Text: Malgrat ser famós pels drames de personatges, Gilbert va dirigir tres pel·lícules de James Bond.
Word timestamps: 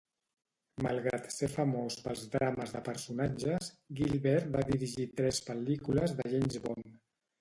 Malgrat 0.85 1.25
ser 1.33 1.49
famós 1.55 1.97
pels 2.07 2.23
drames 2.35 2.73
de 2.77 2.81
personatges, 2.87 3.69
Gilbert 4.01 4.49
va 4.57 4.65
dirigir 4.73 5.07
tres 5.21 5.43
pel·lícules 5.51 6.17
de 6.23 6.27
James 6.35 6.59
Bond. 6.65 6.99